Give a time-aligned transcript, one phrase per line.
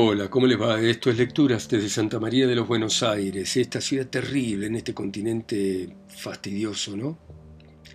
[0.00, 0.80] Hola, ¿cómo les va?
[0.80, 4.94] Esto es Lecturas desde Santa María de los Buenos Aires, esta ciudad terrible en este
[4.94, 7.18] continente fastidioso, ¿no?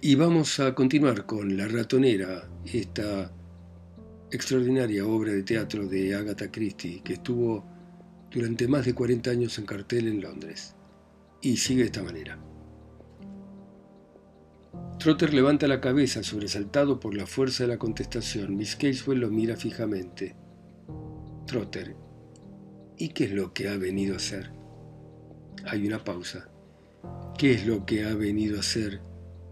[0.01, 3.31] Y vamos a continuar con La ratonera, esta
[4.29, 7.63] extraordinaria obra de teatro de Agatha Christie que estuvo
[8.29, 10.75] durante más de 40 años en cartel en Londres.
[11.41, 12.37] Y sigue de esta manera.
[14.99, 18.57] Trotter levanta la cabeza, sobresaltado por la fuerza de la contestación.
[18.57, 20.42] Miss Casewell lo mira fijamente.
[21.53, 21.95] Trotter.
[22.97, 24.51] ¿Y qué es lo que ha venido a hacer?
[25.67, 26.49] Hay una pausa.
[27.37, 29.01] ¿Qué es lo que ha venido a hacer?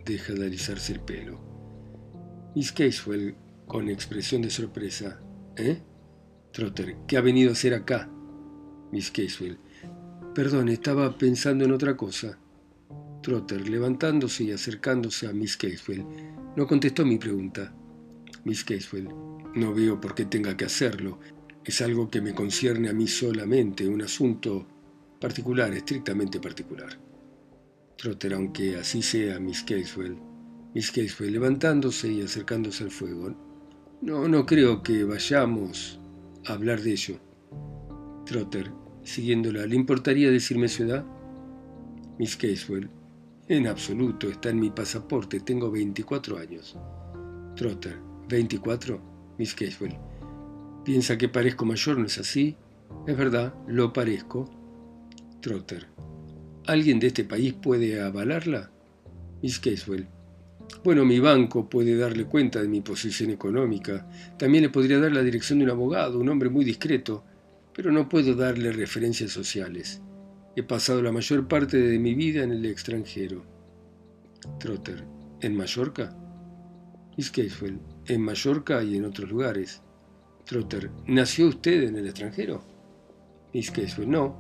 [0.03, 1.39] Deja de alisarse el pelo.
[2.55, 3.35] Miss Casewell,
[3.67, 5.21] con expresión de sorpresa.
[5.55, 5.79] ¿Eh?
[6.51, 8.09] Trotter, ¿qué ha venido a hacer acá?
[8.91, 9.59] Miss Casewell.
[10.33, 12.39] Perdón, estaba pensando en otra cosa.
[13.21, 16.03] Trotter, levantándose y acercándose a Miss Casewell,
[16.57, 17.75] no contestó mi pregunta.
[18.43, 19.07] Miss Casewell,
[19.53, 21.19] no veo por qué tenga que hacerlo.
[21.63, 24.67] Es algo que me concierne a mí solamente, un asunto
[25.19, 26.99] particular, estrictamente particular.
[27.95, 30.17] Trotter, aunque así sea, Miss Casewell.
[30.73, 33.35] Miss Casewell, levantándose y acercándose al fuego.
[34.01, 35.99] No, no creo que vayamos
[36.47, 37.19] a hablar de ello.
[38.25, 38.71] Trotter,
[39.03, 41.05] siguiéndola, ¿le importaría decirme su edad?
[42.17, 42.89] Miss Casewell,
[43.47, 46.75] en absoluto, está en mi pasaporte, tengo 24 años.
[47.55, 48.99] Trotter, ¿24?
[49.37, 49.97] Miss Casewell,
[50.83, 52.57] Piensa que parezco mayor, ¿no es así?
[53.07, 54.49] Es verdad, lo parezco.
[55.39, 55.87] Trotter.
[56.65, 58.71] ¿Alguien de este país puede avalarla?
[59.41, 60.07] Miss Caswell.
[60.83, 64.07] Bueno, mi banco puede darle cuenta de mi posición económica.
[64.37, 67.23] También le podría dar la dirección de un abogado, un hombre muy discreto,
[67.73, 70.01] pero no puedo darle referencias sociales.
[70.55, 73.43] He pasado la mayor parte de mi vida en el extranjero.
[74.59, 75.03] Trotter.
[75.41, 76.15] ¿En Mallorca?
[77.17, 77.79] Miss Caswell.
[78.07, 79.81] En Mallorca y en otros lugares.
[80.45, 82.63] Trotter, ¿nació usted en el extranjero?
[83.53, 84.35] Miss Caswell, no.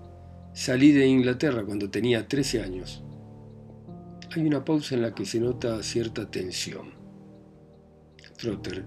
[0.53, 3.03] Salí de Inglaterra cuando tenía 13 años.
[4.35, 6.91] Hay una pausa en la que se nota cierta tensión.
[8.37, 8.85] Trotter,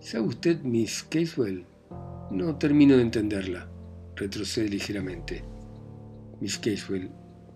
[0.00, 1.64] ¿sabe usted, Miss Caswell?
[2.30, 3.68] No termino de entenderla.
[4.16, 5.44] Retrocede ligeramente.
[6.40, 7.10] Miss Caswell,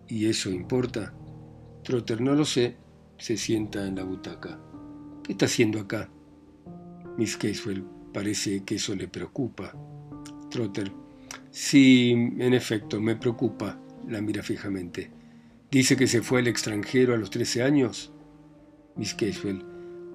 [0.07, 1.13] ¿y eso importa?
[1.83, 2.77] Trotter, no lo sé.
[3.17, 4.61] Se sienta en la butaca.
[5.25, 6.09] ¿Qué está haciendo acá?
[7.17, 7.85] Miss Caswell,
[8.19, 9.73] Parece que eso le preocupa.
[10.51, 10.91] Trotter.
[11.53, 13.81] Sí, en efecto, me preocupa.
[14.09, 15.09] La mira fijamente.
[15.71, 18.13] Dice que se fue al extranjero a los 13 años.
[18.97, 19.65] Miss Caswell.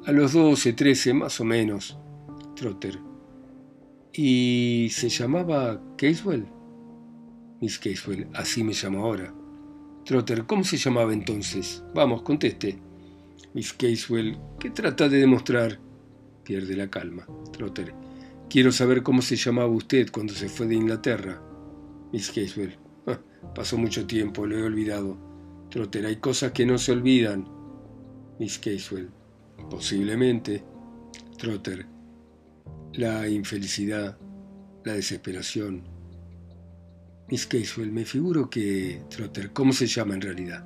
[0.06, 1.98] A los 12, 13, más o menos.
[2.58, 3.00] Trotter.
[4.12, 6.46] ¿Y se llamaba Caswell?
[7.62, 8.28] Miss Caswell.
[8.34, 9.34] Así me llamo ahora.
[10.04, 10.46] Trotter.
[10.46, 11.82] ¿Cómo se llamaba entonces?
[11.96, 12.78] Vamos, conteste.
[13.54, 14.38] Miss Caswell.
[14.60, 15.80] ¿Qué trata de demostrar?
[16.44, 17.26] Pierde la calma.
[17.52, 17.94] Trotter.
[18.50, 21.42] Quiero saber cómo se llamaba usted cuando se fue de Inglaterra.
[22.12, 22.78] Miss Caswell.
[23.08, 23.20] Ah,
[23.56, 25.18] pasó mucho tiempo, lo he olvidado.
[25.70, 27.48] Trotter, hay cosas que no se olvidan.
[28.40, 29.10] Miss Caswell.
[29.70, 30.64] Posiblemente.
[31.38, 31.86] Trotter.
[32.94, 34.18] La infelicidad,
[34.86, 35.84] la desesperación.
[37.30, 39.02] Miss Caswell, me figuro que...
[39.10, 40.66] Trotter, ¿cómo se llama en realidad?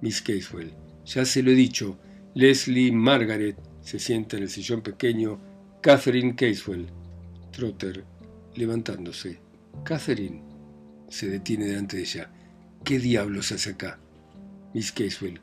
[0.00, 0.74] Miss Caswell.
[1.04, 1.98] Ya se lo he dicho.
[2.34, 5.38] Leslie Margaret se sienta en el sillón pequeño
[5.80, 6.86] Catherine Casewell.
[7.52, 8.02] Trotter,
[8.56, 9.38] levantándose.
[9.84, 10.42] Catherine.
[11.08, 12.30] Se detiene delante de ella.
[12.82, 14.00] ¿Qué diablos hace acá?
[14.72, 15.40] Miss Casewell.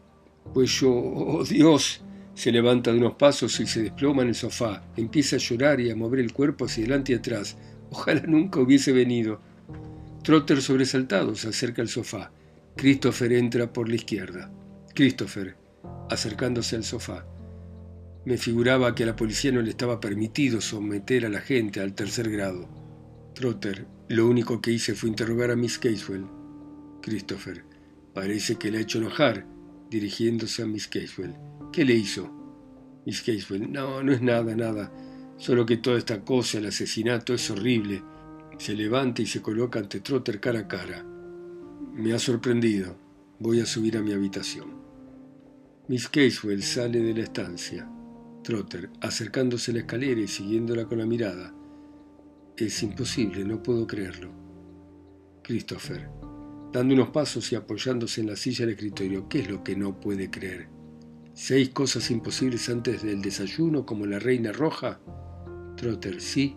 [0.53, 2.01] Pues yo, oh Dios.
[2.33, 4.83] Se levanta de unos pasos y se desploma en el sofá.
[4.97, 7.57] Empieza a llorar y a mover el cuerpo hacia adelante y atrás.
[7.91, 9.39] Ojalá nunca hubiese venido.
[10.23, 12.31] Trotter sobresaltado se acerca al sofá.
[12.75, 14.51] Christopher entra por la izquierda.
[14.95, 15.55] Christopher,
[16.09, 17.25] acercándose al sofá.
[18.23, 21.95] Me figuraba que a la policía no le estaba permitido someter a la gente al
[21.95, 22.69] tercer grado.
[23.33, 26.27] Trotter, lo único que hice fue interrogar a Miss Caswell.
[27.01, 27.63] Christopher,
[28.13, 29.47] parece que le ha hecho enojar,
[29.89, 31.33] dirigiéndose a Miss Caswell.
[31.73, 32.29] ¿Qué le hizo?
[33.07, 34.91] Miss Caswell, no, no es nada, nada.
[35.37, 38.03] Solo que toda esta cosa, el asesinato, es horrible.
[38.59, 41.03] Se levanta y se coloca ante Trotter cara a cara.
[41.93, 42.95] Me ha sorprendido.
[43.39, 44.75] Voy a subir a mi habitación.
[45.87, 47.89] Miss Caswell sale de la estancia.
[48.43, 51.53] Trotter, acercándose a la escalera y siguiéndola con la mirada.
[52.57, 54.31] Es imposible, no puedo creerlo.
[55.43, 56.09] Christopher,
[56.71, 59.99] dando unos pasos y apoyándose en la silla del escritorio, ¿qué es lo que no
[59.99, 60.69] puede creer?
[61.33, 64.99] ¿Seis cosas imposibles antes del desayuno como la reina roja?
[65.77, 66.55] Trotter, sí,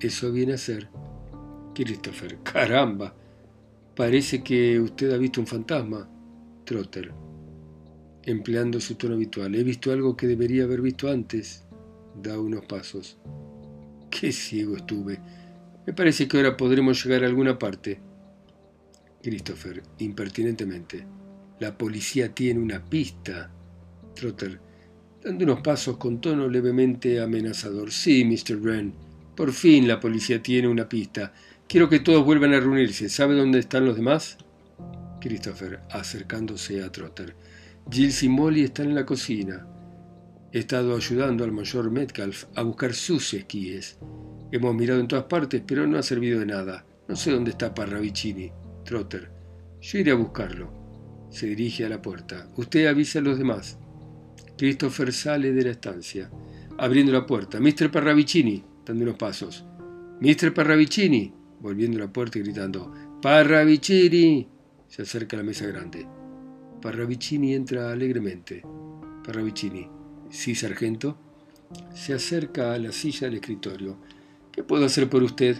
[0.00, 0.90] eso viene a ser.
[1.74, 3.14] Christopher, caramba,
[3.94, 6.08] parece que usted ha visto un fantasma.
[6.64, 7.12] Trotter,
[8.24, 9.54] empleando su tono habitual.
[9.54, 11.64] He visto algo que debería haber visto antes.
[12.22, 13.18] Da unos pasos.
[14.10, 15.20] Qué ciego estuve.
[15.86, 18.00] Me parece que ahora podremos llegar a alguna parte.
[19.22, 21.04] Christopher, impertinentemente.
[21.58, 23.50] La policía tiene una pista.
[24.14, 24.60] Trotter,
[25.22, 27.92] dando unos pasos con tono levemente amenazador.
[27.92, 28.56] Sí, Mr.
[28.56, 28.92] Wren.
[29.36, 31.32] Por fin la policía tiene una pista.
[31.68, 33.08] Quiero que todos vuelvan a reunirse.
[33.08, 34.38] ¿Sabe dónde están los demás?
[35.20, 37.34] Christopher, acercándose a Trotter.
[37.88, 39.66] Giles y Molly están en la cocina.
[40.52, 43.98] He estado ayudando al mayor Metcalf a buscar sus esquíes.
[44.50, 46.84] Hemos mirado en todas partes, pero no ha servido de nada.
[47.08, 48.50] No sé dónde está Parravicini.
[48.84, 49.30] Trotter.
[49.80, 50.72] Yo iré a buscarlo.
[51.30, 52.48] Se dirige a la puerta.
[52.56, 53.78] Usted avisa a los demás.
[54.58, 56.30] Christopher sale de la estancia,
[56.78, 57.60] abriendo la puerta.
[57.60, 57.90] Mr.
[57.90, 59.64] Parravicini, dando unos pasos.
[60.20, 60.52] Mr.
[60.52, 62.92] Parravicini, volviendo a la puerta y gritando.
[63.22, 64.48] Parravicini.
[64.88, 66.19] Se acerca a la mesa grande.
[66.80, 68.62] Parravicini entra alegremente.
[69.24, 69.88] Parravicini.
[70.30, 71.16] Sí, sargento.
[71.94, 73.98] Se acerca a la silla del escritorio.
[74.50, 75.58] ¿Qué puedo hacer por usted?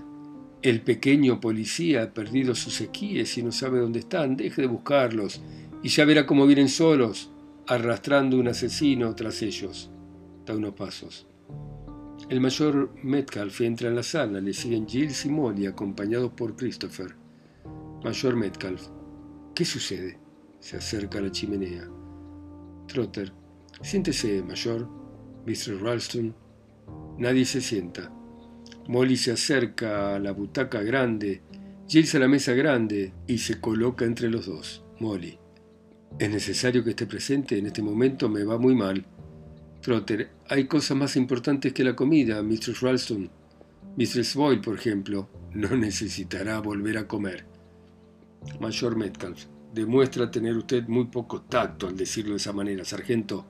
[0.62, 4.36] El pequeño policía ha perdido sus esquíes y no sabe dónde están.
[4.36, 5.40] Deje de buscarlos
[5.82, 7.30] y ya verá cómo vienen solos,
[7.66, 9.90] arrastrando un asesino tras ellos.
[10.46, 11.26] Da unos pasos.
[12.28, 17.14] El mayor Metcalf entra en la sala, le siguen Giles y Molly acompañados por Christopher.
[18.04, 18.88] Mayor Metcalf.
[19.54, 20.18] ¿Qué sucede?
[20.60, 21.88] Se acerca a la chimenea.
[22.86, 23.32] Trotter.
[23.82, 24.88] Siéntese, mayor.
[25.46, 25.80] Mr.
[25.80, 26.34] Ralston.
[27.18, 28.12] Nadie se sienta.
[28.88, 31.42] Molly se acerca a la butaca grande,
[31.86, 34.84] Giles a la mesa grande y se coloca entre los dos.
[35.00, 35.38] Molly.
[36.18, 39.04] Es necesario que esté presente, en este momento me va muy mal.
[39.80, 42.74] Trotter, hay cosas más importantes que la comida, Mr.
[42.80, 43.30] Ralston.
[43.96, 44.22] Mr.
[44.34, 47.44] Boyle, por ejemplo, no necesitará volver a comer.
[48.60, 53.46] Mayor Metcalf, demuestra tener usted muy poco tacto al decirlo de esa manera, sargento.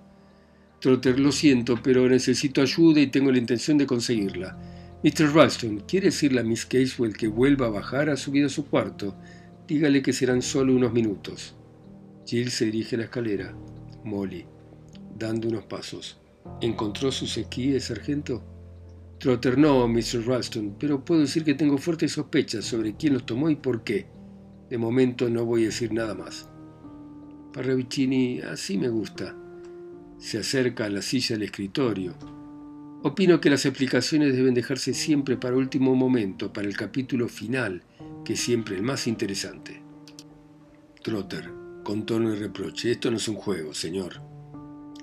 [0.81, 4.57] Trotter, lo siento, pero necesito ayuda y tengo la intención de conseguirla.
[5.03, 5.35] Mr.
[5.35, 9.15] Ralston, ¿quiere decirle a Miss Caswell que vuelva a bajar a subir a su cuarto?
[9.67, 11.55] Dígale que serán solo unos minutos.
[12.27, 13.55] Jill se dirige a la escalera.
[14.05, 14.45] Molly,
[15.19, 16.19] dando unos pasos.
[16.61, 18.43] ¿Encontró sus esquíes, sargento?
[19.19, 20.27] Trotter, no, Mr.
[20.27, 24.07] Ralston, pero puedo decir que tengo fuertes sospechas sobre quién los tomó y por qué.
[24.71, 26.49] De momento no voy a decir nada más.
[27.53, 29.37] Parravicini, así me gusta.
[30.19, 32.15] Se acerca a la silla del escritorio
[33.03, 37.83] Opino que las explicaciones deben dejarse siempre para último momento, para el capítulo final,
[38.27, 39.83] que es siempre el más interesante.
[41.03, 41.51] Trotter,
[41.83, 44.21] con tono de reproche, esto no es un juego, señor.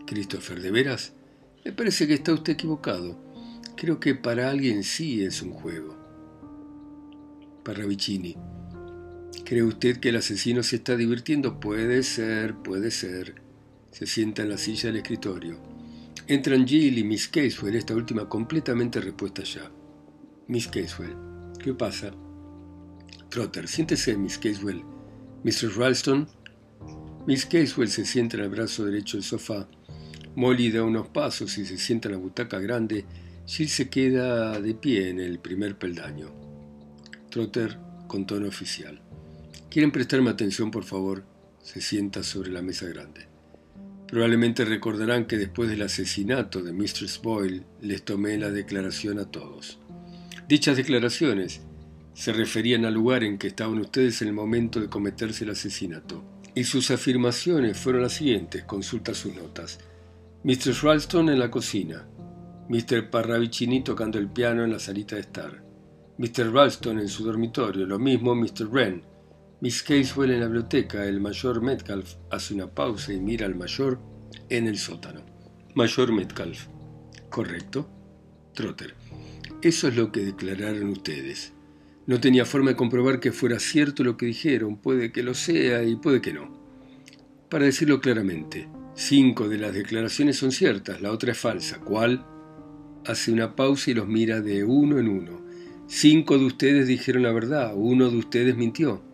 [0.06, 1.16] Christopher, ¿de veras?
[1.66, 3.20] Me parece que está usted equivocado.
[3.76, 5.98] Creo que para alguien sí es un juego.
[7.64, 8.38] Parravicini,
[9.48, 11.58] ¿cree usted que el asesino se está divirtiendo?
[11.62, 13.36] Puede ser, puede ser.
[13.92, 15.58] Se sienta en la silla del escritorio.
[16.28, 19.72] Entran Jill y Miss Caswell, esta última completamente repuesta ya.
[20.50, 21.16] Miss Caswell,
[21.64, 22.12] ¿qué pasa?
[23.30, 24.84] Trotter, siéntese, Miss Caswell.
[25.46, 25.78] Mr.
[25.78, 26.28] Ralston.
[27.26, 29.70] Miss Caswell se sienta en el brazo derecho del sofá.
[30.36, 33.06] Molly da unos pasos y se sienta en la butaca grande.
[33.46, 36.34] Jill se queda de pie en el primer peldaño.
[37.30, 37.80] Trotter,
[38.10, 39.07] con tono oficial.
[39.70, 41.26] ¿Quieren prestarme atención, por favor?
[41.62, 43.28] Se sienta sobre la mesa grande.
[44.08, 49.80] Probablemente recordarán que después del asesinato de Mistress Boyle les tomé la declaración a todos.
[50.48, 51.62] Dichas declaraciones
[52.14, 56.24] se referían al lugar en que estaban ustedes en el momento de cometerse el asesinato.
[56.56, 59.80] Y sus afirmaciones fueron las siguientes, consulta sus notas.
[60.44, 60.74] Mr.
[60.82, 62.08] Ralston en la cocina,
[62.70, 63.10] Mr.
[63.10, 65.62] Parravicini tocando el piano en la salita de estar,
[66.18, 66.54] Mr.
[66.54, 68.68] Ralston en su dormitorio, lo mismo Mr.
[68.68, 69.04] Wren,
[69.60, 74.00] Miss Caswell en la biblioteca, el mayor Metcalf hace una pausa y mira al mayor
[74.50, 75.22] en el sótano.
[75.74, 76.68] Mayor Metcalf.
[77.32, 77.90] Correcto.
[78.54, 78.94] Trotter.
[79.64, 81.54] Eso es lo que declararon ustedes.
[82.06, 84.78] No tenía forma de comprobar que fuera cierto lo que dijeron.
[84.78, 86.56] Puede que lo sea y puede que no.
[87.50, 91.80] Para decirlo claramente, cinco de las declaraciones son ciertas, la otra es falsa.
[91.80, 92.24] ¿Cuál?
[93.08, 95.42] Hace una pausa y los mira de uno en uno.
[95.88, 99.07] Cinco de ustedes dijeron la verdad, uno de ustedes mintió.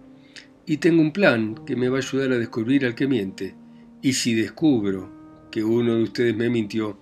[0.65, 3.55] Y tengo un plan que me va a ayudar a descubrir al que miente.
[4.01, 6.97] Y si descubro que uno de ustedes me mintió,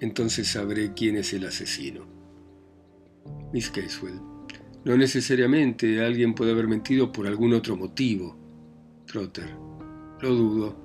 [0.00, 2.06] entonces sabré quién es el asesino.
[3.52, 4.20] Miss Caswell.
[4.84, 8.36] No necesariamente alguien puede haber mentido por algún otro motivo.
[9.06, 9.56] Trotter.
[10.20, 10.76] Lo dudo.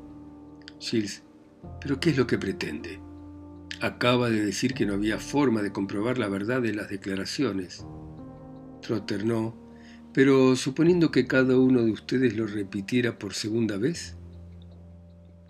[0.80, 1.24] Shields.
[1.82, 3.00] ¿Pero qué es lo que pretende?
[3.82, 7.86] Acaba de decir que no había forma de comprobar la verdad de las declaraciones.
[8.82, 9.69] Trotter no.
[10.14, 14.16] Pero suponiendo que cada uno de ustedes lo repitiera por segunda vez.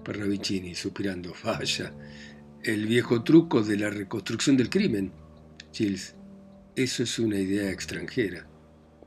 [0.03, 1.93] Parravicini, suspirando, vaya,
[2.63, 5.11] el viejo truco de la reconstrucción del crimen.
[5.71, 6.15] Chills,
[6.75, 8.47] eso es una idea extranjera.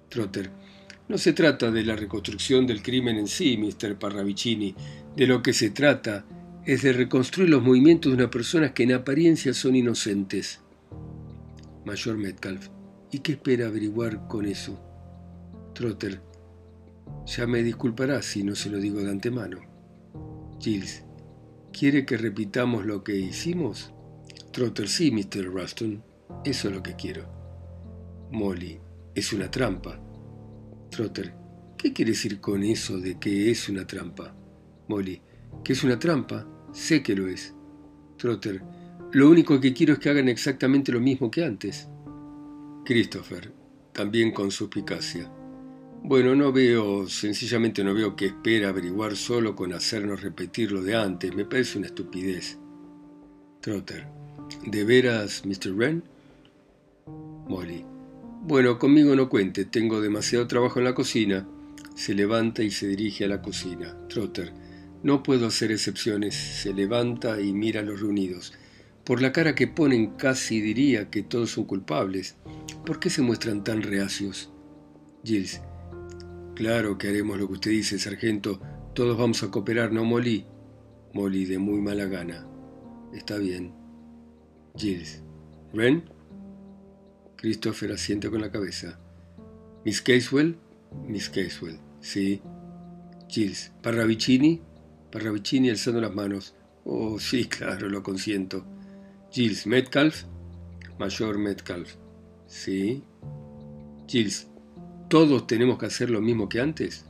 [0.09, 0.50] Trotter.
[1.09, 3.99] No se trata de la reconstrucción del crimen en sí, Mr.
[3.99, 4.75] Parravicini.
[5.16, 6.25] De lo que se trata
[6.64, 10.61] es de reconstruir los movimientos de una persona que en apariencia son inocentes.
[11.85, 12.68] Mayor Metcalf.
[13.11, 14.91] ¿Y qué espera averiguar con eso?
[15.82, 16.22] Trotter.
[17.26, 19.58] Ya me disculpará si no se lo digo de antemano.
[20.60, 21.04] Giles.
[21.72, 23.92] ¿Quiere que repitamos lo que hicimos?
[24.52, 24.86] Trotter.
[24.86, 25.46] Sí, Mr.
[25.46, 26.04] Ruston.
[26.44, 27.26] Eso es lo que quiero.
[28.30, 28.78] Molly.
[29.12, 30.00] Es una trampa.
[30.88, 31.34] Trotter.
[31.76, 34.36] ¿Qué quiere decir con eso de que es una trampa?
[34.86, 35.20] Molly.
[35.64, 36.46] ¿Que es una trampa?
[36.72, 37.56] Sé que lo es.
[38.18, 38.62] Trotter.
[39.10, 41.88] Lo único que quiero es que hagan exactamente lo mismo que antes.
[42.84, 43.52] Christopher,
[43.92, 45.28] también con suspicacia.
[46.04, 50.97] Bueno, no veo, sencillamente no veo que espera averiguar solo con hacernos repetir lo de
[50.97, 51.32] antes.
[51.32, 52.59] Me parece una estupidez.
[53.61, 54.09] Trotter.
[54.66, 55.73] ¿De veras, Mr.
[55.73, 56.02] Wren?
[57.47, 57.85] Molly.
[58.42, 61.47] Bueno, conmigo no cuente, tengo demasiado trabajo en la cocina.
[61.94, 63.97] Se levanta y se dirige a la cocina.
[64.09, 64.52] Trotter.
[65.04, 66.35] No puedo hacer excepciones.
[66.35, 68.52] Se levanta y mira a los reunidos.
[69.04, 72.35] Por la cara que ponen casi diría que todos son culpables.
[72.85, 74.50] ¿Por qué se muestran tan reacios?
[75.23, 75.61] Giles.
[76.62, 78.61] Claro que haremos lo que usted dice, sargento.
[78.95, 80.47] Todos vamos a cooperar, ¿no, Molly?
[81.12, 82.47] Molly, de muy mala gana.
[83.12, 83.75] Está bien.
[84.76, 85.25] Giles.
[85.75, 86.04] ¿Ren?
[87.35, 89.00] Christopher asiente con la cabeza.
[89.85, 90.57] ¿Miss Caswell?
[91.09, 91.81] Miss Caswell.
[92.00, 92.40] Sí.
[93.28, 93.73] Giles.
[93.83, 94.62] ¿Parravicini?
[95.11, 96.54] Parravicini alzando las manos.
[96.85, 98.64] Oh, sí, claro, lo consiento.
[99.33, 100.26] Giles Metcalf,
[100.97, 101.97] Mayor Metcalf.
[102.47, 103.02] Sí.
[104.07, 104.47] Giles,
[105.12, 107.04] ¿todos tenemos que hacer lo mismo que antes?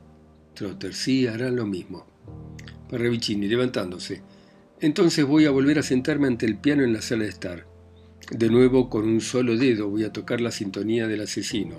[0.54, 2.04] Trotter, sí, harán lo mismo.
[2.90, 4.22] Parravicini, levantándose.
[4.80, 7.64] Entonces voy a volver a sentarme ante el piano en la sala de estar.
[8.28, 11.76] De nuevo, con un solo dedo, voy a tocar la sintonía del asesino.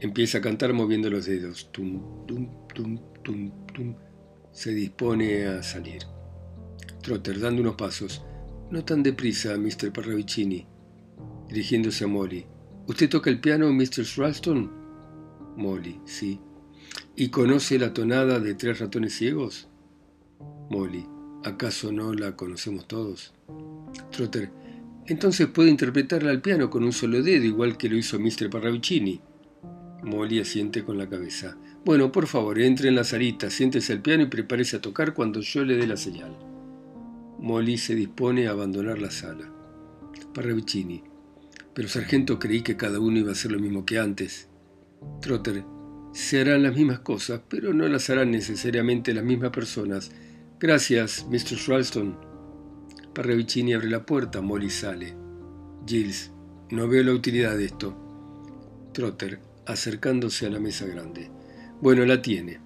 [0.00, 1.70] Empieza a cantar moviendo los dedos.
[1.70, 3.94] Tum, tum, tum, tum, tum.
[4.50, 6.02] Se dispone a salir.
[7.00, 8.24] Trotter, dando unos pasos.
[8.72, 9.92] No tan deprisa, Mr.
[9.92, 10.66] Parravicini.
[11.48, 12.44] Dirigiéndose a Molly.
[12.88, 14.04] ¿Usted toca el piano, Mr.
[14.16, 14.77] Ralston?
[15.58, 16.40] Molly, sí.
[17.16, 19.68] ¿Y conoce la tonada de tres ratones ciegos?
[20.70, 21.04] Molly,
[21.44, 23.34] ¿acaso no la conocemos todos?
[24.12, 24.52] Trotter,
[25.08, 28.48] entonces puede interpretarla al piano con un solo dedo, igual que lo hizo Mr.
[28.50, 29.20] Parravicini.
[30.04, 31.56] Molly asiente con la cabeza.
[31.84, 35.40] Bueno, por favor, entre en la salita, siéntese al piano y prepárese a tocar cuando
[35.40, 36.36] yo le dé la señal.
[37.40, 39.50] Molly se dispone a abandonar la sala.
[40.32, 41.02] Parravicini.
[41.74, 44.47] Pero sargento creí que cada uno iba a hacer lo mismo que antes.
[45.20, 45.64] Trotter.
[46.12, 50.10] Se harán las mismas cosas, pero no las harán necesariamente las mismas personas.
[50.58, 51.58] Gracias, Mr.
[51.66, 52.18] Ralston.
[53.14, 55.14] Parravicini abre la puerta, Molly sale.
[55.86, 56.32] Giles.
[56.70, 57.96] No veo la utilidad de esto.
[58.92, 61.30] Trotter, acercándose a la mesa grande.
[61.80, 62.60] Bueno, la tiene.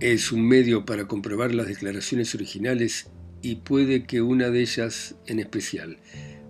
[0.00, 3.10] Es un medio para comprobar las declaraciones originales
[3.42, 5.98] y puede que una de ellas en especial.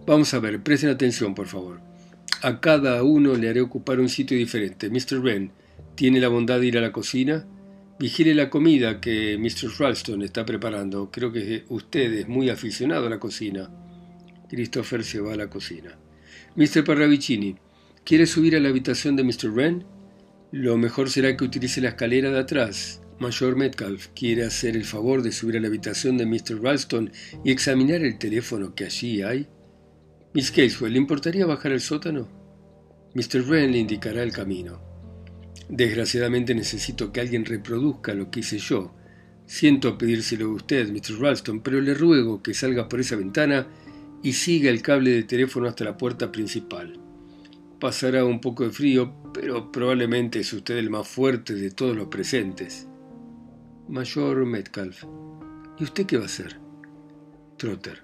[0.06, 1.87] Vamos a ver, presten atención, por favor.
[2.42, 4.90] A cada uno le haré ocupar un sitio diferente.
[4.90, 5.20] Mr.
[5.20, 5.50] Ben,
[5.94, 7.46] ¿tiene la bondad de ir a la cocina?
[7.98, 9.76] Vigile la comida que Mr.
[9.76, 11.10] Ralston está preparando.
[11.10, 13.68] Creo que usted es muy aficionado a la cocina.
[14.48, 15.98] Christopher se va a la cocina.
[16.54, 16.84] Mr.
[16.84, 17.56] Parravicini,
[18.04, 19.50] ¿quiere subir a la habitación de Mr.
[19.50, 19.84] Wren?
[20.52, 23.02] Lo mejor será que utilice la escalera de atrás.
[23.18, 26.62] Mayor Metcalf quiere hacer el favor de subir a la habitación de Mr.
[26.62, 27.10] Ralston
[27.44, 29.48] y examinar el teléfono que allí hay.
[30.34, 32.28] Miss Caswell, ¿le importaría bajar al sótano?
[33.14, 33.42] Mr.
[33.48, 34.78] Wren le indicará el camino.
[35.70, 38.94] Desgraciadamente necesito que alguien reproduzca lo que hice yo.
[39.46, 41.18] Siento pedírselo a usted, Mr.
[41.18, 43.68] Ralston, pero le ruego que salga por esa ventana
[44.22, 47.00] y siga el cable de teléfono hasta la puerta principal.
[47.80, 52.08] Pasará un poco de frío, pero probablemente es usted el más fuerte de todos los
[52.08, 52.86] presentes.
[53.88, 55.04] Mayor Metcalf.
[55.78, 56.58] ¿Y usted qué va a hacer?
[57.56, 58.02] Trotter.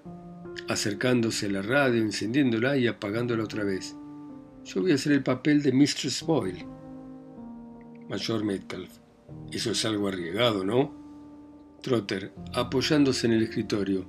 [0.68, 3.94] Acercándose a la radio, encendiéndola y apagándola otra vez.
[4.64, 6.66] Yo voy a hacer el papel de Mistress Boyle.
[8.08, 8.90] Mayor Metcalf.
[9.52, 11.78] Eso es algo arriesgado, ¿no?
[11.82, 14.06] Trotter, apoyándose en el escritorio.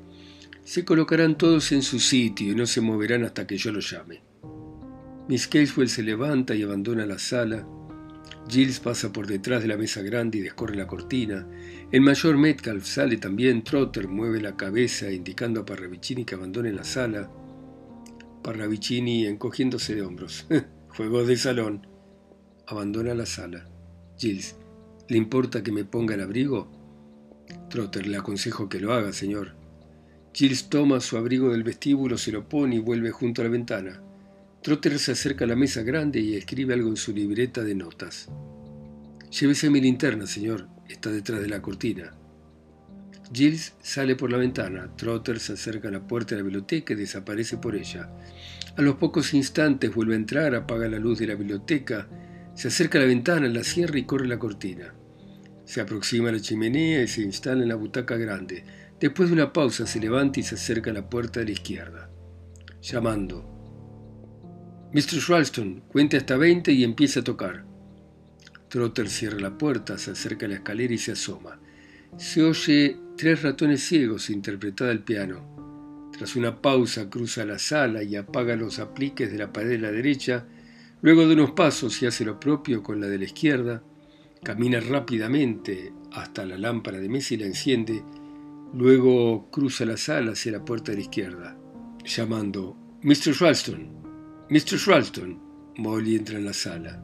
[0.63, 4.23] Se colocarán todos en su sitio y no se moverán hasta que yo los llame.
[5.27, 7.67] Miss Caswell se levanta y abandona la sala,
[8.47, 11.47] Giles pasa por detrás de la mesa grande y descorre la cortina.
[11.91, 13.63] El mayor Metcalf sale también.
[13.63, 17.31] Trotter mueve la cabeza indicando a Parravicini que abandone la sala.
[18.43, 20.45] Parravicini encogiéndose de hombros.
[20.89, 21.87] Juego de salón.
[22.67, 23.67] Abandona la sala.
[24.17, 24.55] Giles,
[25.09, 26.71] ¿le importa que me ponga el abrigo?
[27.69, 29.55] Trotter, le aconsejo que lo haga, señor.
[30.33, 34.01] Giles toma su abrigo del vestíbulo, se lo pone y vuelve junto a la ventana.
[34.65, 38.29] Trotter se acerca a la mesa grande y escribe algo en su libreta de notas.
[39.29, 40.67] Llévese mi linterna, señor.
[40.89, 42.15] Está detrás de la cortina.
[43.31, 44.89] Giles sale por la ventana.
[44.97, 48.09] Trotter se acerca a la puerta de la biblioteca y desaparece por ella.
[48.75, 52.07] A los pocos instantes vuelve a entrar, apaga la luz de la biblioteca,
[52.55, 54.95] se acerca a la ventana, la cierra y corre la cortina.
[55.65, 58.63] Se aproxima a la chimenea y se instala en la butaca grande.
[58.99, 62.09] Después de una pausa se levanta y se acerca a la puerta de la izquierda,
[62.81, 63.54] llamando.
[64.95, 65.27] Mr.
[65.27, 67.65] Ralston, cuente hasta 20 y empieza a tocar.
[68.69, 71.59] Trotter cierra la puerta, se acerca a la escalera y se asoma.
[72.17, 76.09] Se oye Tres ratones ciegos interpretada al piano.
[76.17, 79.91] Tras una pausa cruza la sala y apaga los apliques de la pared de la
[79.91, 80.45] derecha,
[81.01, 83.83] luego de unos pasos y hace lo propio con la de la izquierda,
[84.43, 88.01] camina rápidamente hasta la lámpara de mesa y la enciende,
[88.73, 91.57] luego cruza la sala hacia la puerta de la izquierda,
[92.05, 93.33] llamando Mr.
[93.41, 94.04] Ralston,
[94.47, 94.77] Mr.
[94.85, 95.41] Ralston.
[95.77, 97.03] Molly entra en la sala.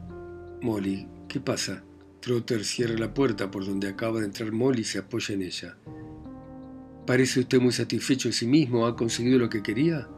[0.62, 1.82] Molly, ¿qué pasa?
[2.20, 5.76] Trotter cierra la puerta por donde acaba de entrar Molly y se apoya en ella.
[7.04, 8.86] ¿Parece usted muy satisfecho de sí mismo?
[8.86, 10.08] ¿Ha conseguido lo que quería?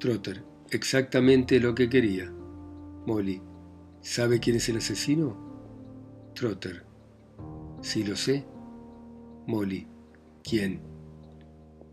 [0.00, 2.32] Trotter, exactamente lo que quería.
[3.06, 3.42] Molly,
[4.00, 6.32] ¿sabe quién es el asesino?
[6.34, 6.82] Trotter,
[7.82, 8.46] sí lo sé.
[9.46, 9.86] Molly,
[10.42, 10.80] ¿quién?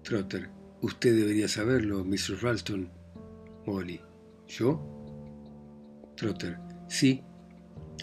[0.01, 0.49] Trotter,
[0.81, 2.41] usted debería saberlo, Mr.
[2.41, 2.89] Ralston.
[3.65, 3.99] Molly,
[4.57, 6.13] ¿yo?
[6.15, 7.23] Trotter, sí.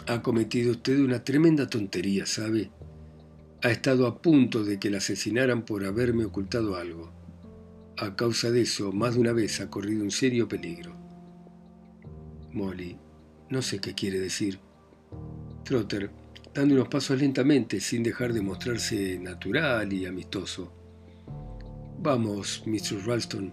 [0.06, 2.70] Ha cometido usted una tremenda tontería, ¿sabe?
[3.62, 7.10] ha estado a punto de que la asesinaran por haberme ocultado algo.
[7.96, 10.94] A causa de eso, más de una vez ha corrido un serio peligro.
[12.52, 12.96] Molly,
[13.50, 14.60] no sé qué quiere decir.
[15.64, 16.10] Trotter,
[16.54, 20.72] dando unos pasos lentamente, sin dejar de mostrarse natural y amistoso.
[22.00, 23.04] Vamos, Mr.
[23.04, 23.52] Ralston.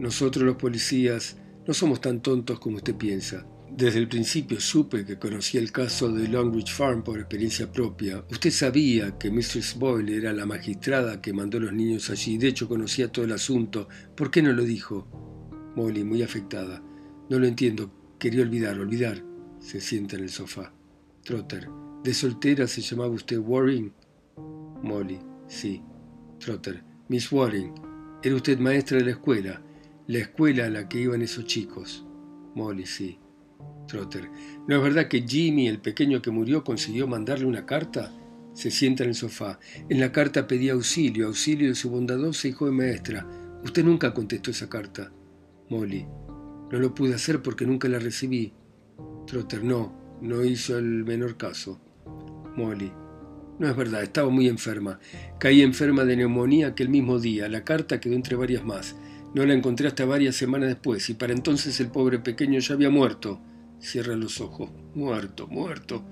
[0.00, 1.36] Nosotros los policías
[1.68, 3.46] no somos tan tontos como usted piensa.
[3.70, 8.24] Desde el principio supe que conocía el caso de Longridge Farm por experiencia propia.
[8.30, 12.38] Usted sabía que Mistress Boyle era la magistrada que mandó a los niños allí.
[12.38, 13.86] De hecho, conocía todo el asunto.
[14.16, 15.06] ¿Por qué no lo dijo?
[15.76, 16.82] Molly, muy afectada.
[17.28, 17.92] No lo entiendo.
[18.18, 19.22] Quería olvidar, olvidar.
[19.60, 20.72] Se sienta en el sofá.
[21.22, 21.68] Trotter.
[22.02, 23.92] ¿De soltera se llamaba usted Warren?
[24.82, 25.18] Molly.
[25.48, 25.82] Sí.
[26.38, 26.82] Trotter.
[27.08, 27.74] Miss Warren.
[28.22, 29.62] Era usted maestra de la escuela.
[30.08, 32.06] La escuela a la que iban esos chicos.
[32.54, 32.86] Molly.
[32.86, 33.18] Sí.
[33.86, 34.30] Trotter.
[34.66, 38.10] ¿No es verdad que Jimmy, el pequeño que murió, consiguió mandarle una carta?
[38.54, 39.60] Se sienta en el sofá.
[39.90, 43.26] En la carta pedía auxilio, auxilio de su bondadosa y joven maestra.
[43.62, 45.12] Usted nunca contestó esa carta.
[45.68, 46.06] Molly.
[46.72, 48.54] No lo pude hacer porque nunca la recibí.
[49.26, 49.62] Trotter.
[49.62, 49.92] No,
[50.22, 51.82] no hizo el menor caso.
[52.56, 52.90] Molly.
[53.58, 55.00] No es verdad, estaba muy enferma.
[55.38, 57.46] Caí enferma de neumonía aquel mismo día.
[57.50, 58.96] La carta quedó entre varias más.
[59.34, 62.90] No la encontré hasta varias semanas después y para entonces el pobre pequeño ya había
[62.90, 63.40] muerto.
[63.80, 64.70] Cierra los ojos.
[64.94, 66.04] Muerto, muerto.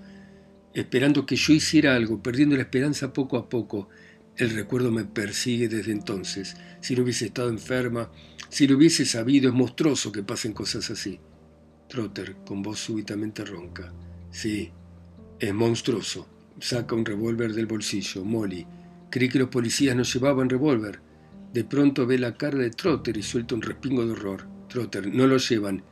[0.74, 3.88] Esperando que yo hiciera algo, perdiendo la esperanza poco a poco.
[4.36, 6.56] El recuerdo me persigue desde entonces.
[6.80, 8.10] Si no hubiese estado enferma,
[8.50, 11.18] si lo hubiese sabido, es monstruoso que pasen cosas así.
[11.88, 13.92] Trotter, con voz súbitamente ronca.
[14.30, 14.70] Sí,
[15.38, 16.28] es monstruoso.
[16.60, 18.24] Saca un revólver del bolsillo.
[18.24, 18.66] Molly.
[19.10, 21.00] Creí que los policías no llevaban revólver.
[21.56, 24.46] De pronto ve la cara de Trotter y suelta un respingo de horror.
[24.68, 25.82] Trotter, no lo llevan.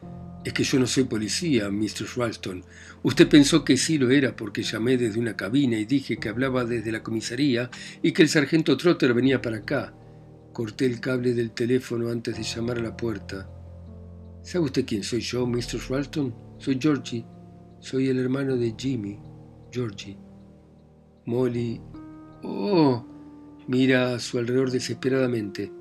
[0.44, 2.04] Es que yo no soy policía, Mr.
[2.16, 2.62] Ralston.
[3.02, 6.66] Usted pensó que sí lo era porque llamé desde una cabina y dije que hablaba
[6.66, 7.70] desde la comisaría
[8.02, 9.94] y que el sargento Trotter venía para acá.
[10.52, 13.48] Corté el cable del teléfono antes de llamar a la puerta.
[14.42, 15.80] ¿Sabe usted quién soy yo, Mr.
[15.88, 16.34] Ralston?
[16.58, 17.24] Soy Georgie.
[17.80, 19.18] Soy el hermano de Jimmy,
[19.72, 20.18] Georgie.
[21.24, 21.80] Molly.
[22.42, 23.13] ¡Oh!
[23.66, 25.72] Mira a su alrededor desesperadamente.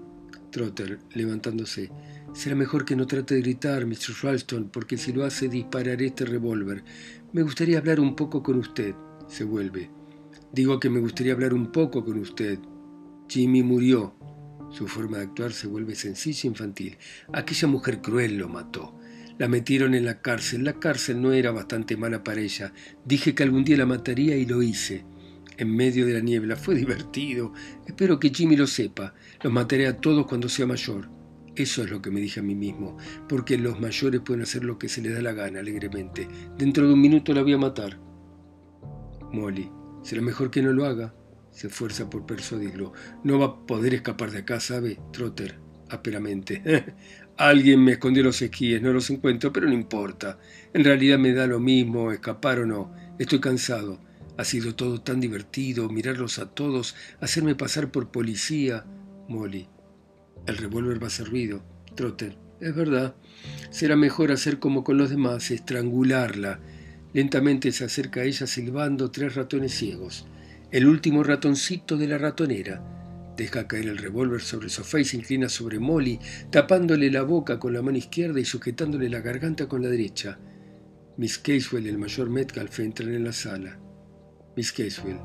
[0.51, 1.91] Trotter, levantándose.
[2.33, 4.13] Será mejor que no trate de gritar, Mr.
[4.21, 6.83] Ralston, porque si lo hace dispararé este revólver.
[7.33, 8.95] Me gustaría hablar un poco con usted.
[9.27, 9.89] Se vuelve.
[10.53, 12.59] Digo que me gustaría hablar un poco con usted.
[13.27, 14.15] Jimmy murió.
[14.71, 16.97] Su forma de actuar se vuelve sencilla e infantil.
[17.33, 18.95] Aquella mujer cruel lo mató.
[19.37, 20.63] La metieron en la cárcel.
[20.63, 22.73] La cárcel no era bastante mala para ella.
[23.03, 25.05] Dije que algún día la mataría y lo hice.
[25.57, 26.55] En medio de la niebla.
[26.55, 27.53] Fue divertido.
[27.85, 29.13] Espero que Jimmy lo sepa.
[29.41, 31.09] Los mataré a todos cuando sea mayor.
[31.55, 32.97] Eso es lo que me dije a mí mismo,
[33.29, 36.27] porque los mayores pueden hacer lo que se les da la gana alegremente.
[36.57, 37.99] Dentro de un minuto la voy a matar.
[39.31, 39.69] Molly,
[40.01, 41.13] será mejor que no lo haga.
[41.51, 42.93] Se esfuerza por persuadirlo.
[43.23, 44.99] No va a poder escapar de acá, ¿sabe?
[45.11, 46.63] Trotter, ásperamente.
[47.37, 50.39] Alguien me escondió los esquíes, no los encuentro, pero no importa.
[50.73, 52.91] En realidad me da lo mismo, escapar o no.
[53.19, 53.99] Estoy cansado.
[54.37, 58.85] Ha sido todo tan divertido, mirarlos a todos, hacerme pasar por policía.
[59.27, 59.67] Molly,
[60.47, 61.63] el revólver va servido.
[61.95, 63.15] Trotter, es verdad.
[63.69, 66.59] Será mejor hacer como con los demás, estrangularla.
[67.13, 70.25] Lentamente se acerca a ella silbando tres ratones ciegos.
[70.71, 72.83] El último ratoncito de la ratonera.
[73.37, 76.19] Deja caer el revólver sobre el sofá y se inclina sobre Molly,
[76.49, 80.39] tapándole la boca con la mano izquierda y sujetándole la garganta con la derecha.
[81.17, 83.82] Miss Caswell y el mayor Metcalf entran en la sala.
[84.55, 85.19] Miss Caswell.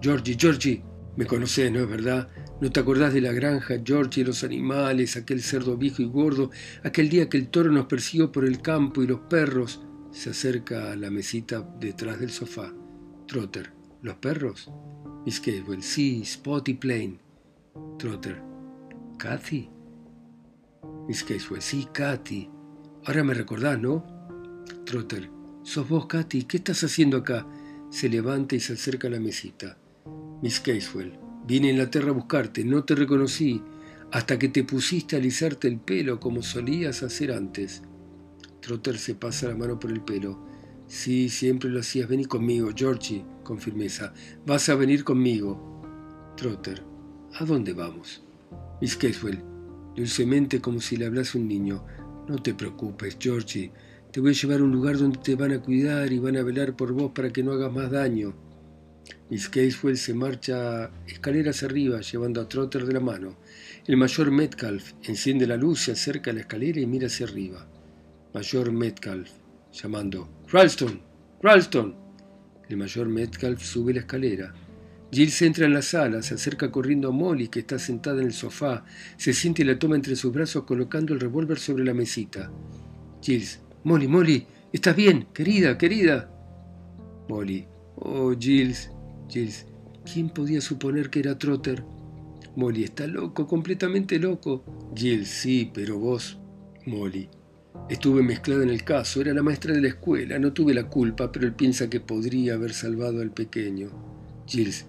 [0.00, 0.82] Georgie, Georgie,
[1.16, 2.28] me conocés, ¿no es verdad?
[2.60, 6.50] ¿No te acordás de la granja, Georgie, los animales, aquel cerdo viejo y gordo,
[6.82, 9.82] aquel día que el toro nos persiguió por el campo y los perros?
[10.12, 12.72] Se acerca a la mesita detrás del sofá.
[13.26, 13.72] Trotter.
[14.02, 14.70] ¿Los perros?
[15.24, 15.82] Miss Caswell.
[15.82, 17.18] Sí, Spot y Plain.
[17.98, 18.40] Trotter.
[19.18, 19.70] ¿Cathy?
[21.08, 21.62] Miss Caswell.
[21.62, 22.50] Sí, Cathy.
[23.06, 24.04] Ahora me recordás, ¿no?
[24.84, 25.30] Trotter.
[25.62, 26.44] ¿Sos vos, Cathy?
[26.44, 27.46] ¿Qué estás haciendo acá?
[27.94, 29.78] Se levanta y se acerca a la mesita.
[30.42, 31.16] Miss Caswell.
[31.46, 33.62] Vine a Inglaterra a buscarte, no te reconocí,
[34.10, 37.82] hasta que te pusiste a alisarte el pelo como solías hacer antes.
[38.60, 40.44] Trotter se pasa la mano por el pelo.
[40.88, 42.08] Sí, siempre lo hacías.
[42.08, 44.12] Vení conmigo, Georgie, con firmeza.
[44.44, 46.32] Vas a venir conmigo.
[46.36, 46.82] Trotter.
[47.34, 48.24] ¿A dónde vamos?
[48.80, 49.40] Miss Caswell.
[49.94, 51.84] Dulcemente como si le hablase un niño.
[52.26, 53.70] No te preocupes, Georgie.
[54.14, 56.44] Te voy a llevar a un lugar donde te van a cuidar y van a
[56.44, 58.32] velar por vos para que no hagas más daño.
[59.28, 63.36] Miss Caswell se marcha escaleras arriba, llevando a Trotter de la mano.
[63.88, 67.66] El mayor Metcalf enciende la luz, se acerca a la escalera y mira hacia arriba.
[68.32, 69.32] Mayor Metcalf,
[69.72, 71.00] llamando, Ralston,
[71.42, 71.96] Ralston.
[72.68, 74.54] El mayor Metcalf sube la escalera.
[75.10, 78.32] Giles entra en la sala, se acerca corriendo a Molly, que está sentada en el
[78.32, 78.84] sofá,
[79.16, 82.52] se siente y la toma entre sus brazos colocando el revólver sobre la mesita.
[83.20, 85.26] Giles, Molly, Molly, ¿estás bien?
[85.34, 86.30] Querida, querida.
[87.28, 87.66] Molly.
[87.96, 88.90] Oh, Giles.
[89.28, 89.66] Giles.
[90.10, 91.84] ¿Quién podía suponer que era Trotter?
[92.56, 92.84] Molly.
[92.84, 94.64] Está loco, completamente loco.
[94.96, 95.28] Giles.
[95.28, 96.38] Sí, pero vos.
[96.86, 97.28] Molly.
[97.90, 101.30] Estuve mezclada en el caso, era la maestra de la escuela, no tuve la culpa,
[101.30, 103.90] pero él piensa que podría haber salvado al pequeño.
[104.46, 104.86] Giles,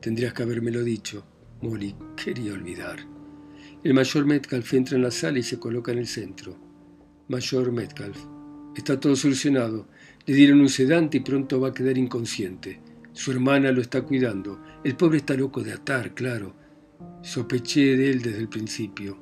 [0.00, 1.26] tendrías que habérmelo dicho.
[1.60, 3.00] Molly, quería olvidar.
[3.84, 6.56] El mayor Metcalf entra en la sala y se coloca en el centro.
[7.28, 8.18] Mayor Metcalf,
[8.78, 9.88] Está todo solucionado.
[10.24, 12.80] Le dieron un sedante y pronto va a quedar inconsciente.
[13.12, 14.62] Su hermana lo está cuidando.
[14.84, 16.54] El pobre está loco de atar, claro.
[17.20, 19.18] Sospeché de él desde el principio.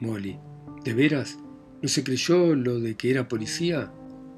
[0.00, 0.36] Molly.
[0.84, 1.38] ¿De veras?
[1.80, 3.92] ¿No se creyó lo de que era policía?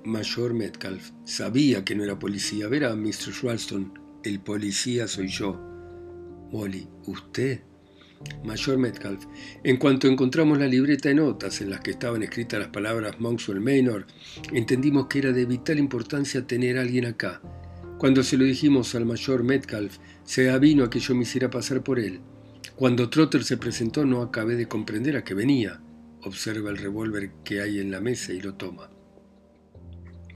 [0.04, 1.10] Mayor Metcalf.
[1.24, 2.68] Sabía que no era policía.
[2.68, 3.32] Verá, Mr.
[3.42, 3.98] Ralston.
[4.22, 5.58] El policía soy yo.
[6.52, 6.86] Molly.
[7.06, 7.62] ¿Usted?
[8.44, 9.24] Mayor Metcalf.
[9.64, 13.60] En cuanto encontramos la libreta de notas en las que estaban escritas las palabras Monkswell
[13.60, 14.06] Manor,
[14.52, 17.40] entendimos que era de vital importancia tener a alguien acá.
[17.98, 21.82] Cuando se lo dijimos al mayor Metcalf, se avino a que yo me hiciera pasar
[21.82, 22.20] por él.
[22.76, 25.80] Cuando Trotter se presentó no acabé de comprender a qué venía.
[26.22, 28.90] Observa el revólver que hay en la mesa y lo toma.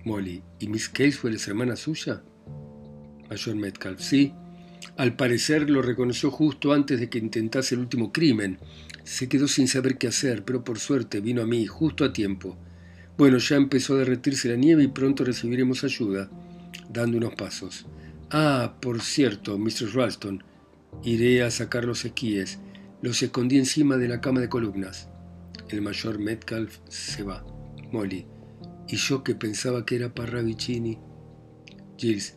[0.05, 2.23] Molly, ¿y Miss Caswell es hermana suya?
[3.31, 4.35] Mayor Metcalf, sí,
[4.97, 8.59] al parecer lo reconoció justo antes de que intentase el último crimen.
[9.03, 12.57] Se quedó sin saber qué hacer, pero por suerte vino a mí justo a tiempo.
[13.18, 16.31] Bueno, ya empezó a derretirse la nieve y pronto recibiremos ayuda,
[16.90, 17.87] dando unos pasos.
[18.31, 19.94] Ah, por cierto, Mr.
[19.94, 20.42] Ralston,
[21.03, 22.59] iré a sacar los esquíes.
[23.03, 25.09] Los escondí encima de la cama de columnas.
[25.68, 27.44] El mayor Metcalf se va.
[27.92, 28.27] Molly.
[28.88, 30.99] Y yo que pensaba que era Parravicini.
[31.97, 32.37] Giles.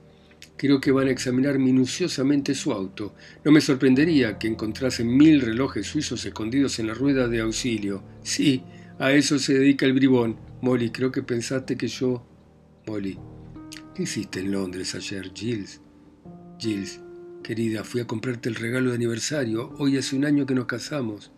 [0.57, 3.13] Creo que van a examinar minuciosamente su auto.
[3.45, 8.03] No me sorprendería que encontrasen mil relojes suizos escondidos en la rueda de auxilio.
[8.23, 8.63] Sí,
[8.97, 10.35] a eso se dedica el bribón.
[10.61, 12.25] Molly, creo que pensaste que yo...
[12.87, 13.19] Molly,
[13.93, 15.79] ¿qué hiciste en Londres ayer, Giles?
[16.57, 17.01] Giles,
[17.43, 19.75] querida, fui a comprarte el regalo de aniversario.
[19.77, 21.31] Hoy hace un año que nos casamos.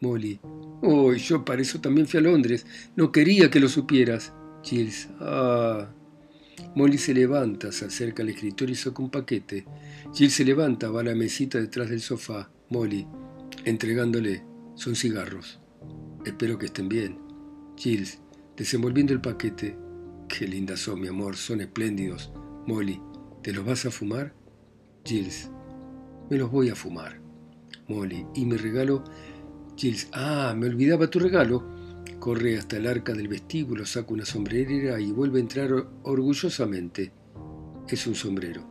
[0.00, 0.38] Molly,
[0.82, 2.66] oh, yo para eso también fui a Londres.
[2.94, 4.34] No quería que lo supieras.
[4.62, 5.94] Giles, ah...
[6.74, 9.64] Molly se levanta, se acerca al escritorio y saca un paquete.
[10.14, 12.50] Jill se levanta, va a la mesita detrás del sofá.
[12.68, 13.06] Molly,
[13.64, 14.44] entregándole.
[14.74, 15.60] Son cigarros.
[16.24, 17.18] Espero que estén bien.
[17.76, 18.06] Jill,
[18.56, 19.76] desenvolviendo el paquete.
[20.28, 22.32] Qué lindas son, mi amor, son espléndidos.
[22.66, 23.00] Molly,
[23.42, 24.32] ¿te los vas a fumar?
[25.04, 25.50] Gilles,
[26.30, 27.20] me los voy a fumar.
[27.88, 29.02] Molly, ¿y mi regalo?
[29.76, 31.79] Gilles, ah, me olvidaba tu regalo.
[32.20, 37.12] Corre hasta el arca del vestíbulo, saca una sombrerera y vuelve a entrar orgullosamente.
[37.88, 38.62] Es un sombrero.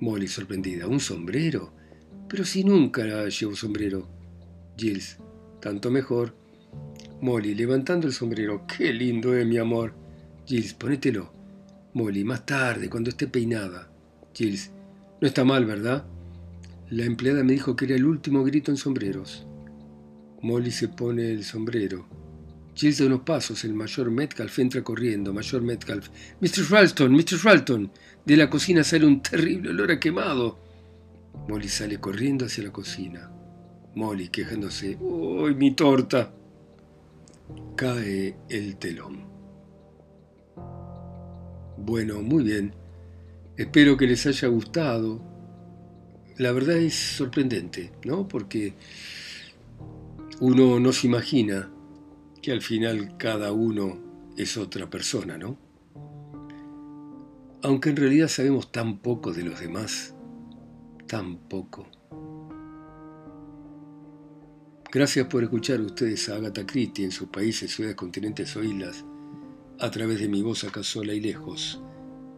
[0.00, 0.88] Molly sorprendida.
[0.88, 1.72] ¿Un sombrero?
[2.28, 4.08] Pero si nunca llevo sombrero.
[4.76, 5.18] Giles.
[5.60, 6.34] Tanto mejor.
[7.20, 8.66] Molly, levantando el sombrero.
[8.66, 9.94] ¡Qué lindo es, mi amor!
[10.44, 11.32] Giles, ponételo.
[11.92, 13.92] Molly, más tarde, cuando esté peinada.
[14.34, 14.72] Giles.
[15.20, 16.04] No está mal, ¿verdad?
[16.90, 19.46] La empleada me dijo que era el último grito en sombreros.
[20.42, 22.23] Molly se pone el sombrero.
[22.74, 25.32] Jill da unos pasos, el mayor Metcalf entra corriendo.
[25.32, 26.08] Mayor Metcalf.
[26.40, 26.70] Mr.
[26.70, 27.38] Ralston, Mr.
[27.42, 27.90] Ralston.
[28.24, 30.58] De la cocina sale un terrible olor a quemado.
[31.48, 33.30] Molly sale corriendo hacia la cocina.
[33.94, 34.96] Molly quejándose.
[35.00, 36.32] ¡Uy, mi torta!
[37.76, 39.24] Cae el telón.
[41.76, 42.74] Bueno, muy bien.
[43.56, 45.22] Espero que les haya gustado.
[46.38, 48.26] La verdad es sorprendente, ¿no?
[48.26, 48.74] Porque
[50.40, 51.70] uno no se imagina
[52.44, 53.98] que al final cada uno
[54.36, 55.56] es otra persona, ¿no?
[57.62, 60.14] Aunque en realidad sabemos tan poco de los demás,
[61.06, 61.88] tan poco.
[64.92, 69.06] Gracias por escuchar ustedes a Agatha Christie en sus países, ciudades, continentes o islas,
[69.80, 71.80] a través de mi voz acá sola y lejos,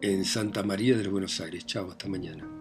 [0.03, 1.67] en Santa María de los Buenos Aires.
[1.67, 2.56] Chao, hasta mañana.